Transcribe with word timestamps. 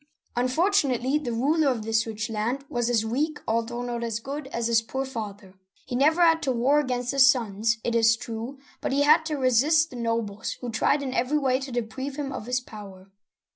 Unfortunately, 0.35 1.19
the 1.19 1.31
ruler 1.31 1.67
of 1.69 1.83
this 1.83 2.07
rich 2.07 2.27
land 2.27 2.65
was 2.69 2.89
as 2.89 3.05
weak— 3.05 3.39
although 3.47 3.83
not 3.83 4.03
as 4.03 4.19
good— 4.19 4.47
as 4.47 4.65
his 4.65 4.81
poor 4.81 5.05
father. 5.05 5.53
He 5.85 5.95
never 5.95 6.23
had 6.23 6.41
to 6.41 6.51
war 6.51 6.79
against 6.79 7.11
his 7.11 7.27
sons, 7.27 7.77
it 7.83 7.93
is 7.93 8.17
true, 8.17 8.57
but 8.81 8.91
he 8.91 9.03
had 9.03 9.23
to 9.27 9.35
resist 9.35 9.91
the 9.91 9.95
nobles, 9.95 10.53
who 10.53 10.71
tried 10.71 11.03
in 11.03 11.13
every 11.13 11.37
way 11.37 11.59
to 11.59 11.71
deprive 11.71 12.15
him 12.15 12.31
of 12.31 12.47
his 12.47 12.59
power. 12.59 13.11